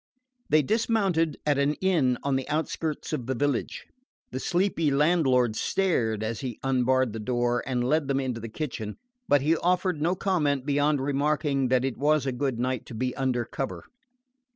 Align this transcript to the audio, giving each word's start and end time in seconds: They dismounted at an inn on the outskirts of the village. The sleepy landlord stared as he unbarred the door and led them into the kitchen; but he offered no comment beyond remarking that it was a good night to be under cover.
They 0.49 0.63
dismounted 0.63 1.37
at 1.45 1.59
an 1.59 1.75
inn 1.75 2.17
on 2.23 2.35
the 2.35 2.49
outskirts 2.49 3.13
of 3.13 3.27
the 3.27 3.35
village. 3.35 3.85
The 4.31 4.39
sleepy 4.39 4.89
landlord 4.89 5.55
stared 5.55 6.23
as 6.23 6.39
he 6.39 6.57
unbarred 6.63 7.13
the 7.13 7.19
door 7.19 7.61
and 7.67 7.83
led 7.83 8.07
them 8.07 8.19
into 8.19 8.39
the 8.41 8.49
kitchen; 8.49 8.97
but 9.27 9.41
he 9.43 9.55
offered 9.57 10.01
no 10.01 10.15
comment 10.15 10.65
beyond 10.65 11.01
remarking 11.01 11.67
that 11.67 11.85
it 11.85 11.99
was 11.99 12.25
a 12.25 12.31
good 12.31 12.57
night 12.59 12.87
to 12.87 12.95
be 12.95 13.15
under 13.15 13.45
cover. 13.45 13.83